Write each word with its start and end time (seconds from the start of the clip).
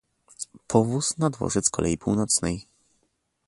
"Powóz 0.67 1.17
na 1.17 1.29
dworzec 1.29 1.69
kolei 1.69 1.97
północnej..." 1.97 2.67